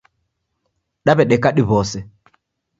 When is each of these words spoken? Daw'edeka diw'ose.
Daw'edeka 1.11 1.53
diw'ose. 1.61 2.05